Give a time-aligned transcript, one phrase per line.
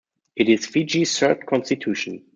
[0.35, 2.25] It is Fiji's third Constitution.